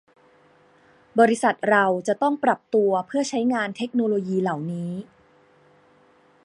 [1.19, 4.91] บริษัทเราจะต้องปรับตัวเพื่อใช้งานเทคโนโลยีเหล่านี้